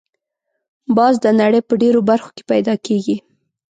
باز 0.97 1.13
د 1.25 1.27
نړۍ 1.41 1.61
په 1.69 1.73
ډېرو 1.81 1.99
برخو 2.09 2.29
کې 2.35 2.43
پیدا 2.51 2.73
کېږي 2.85 3.15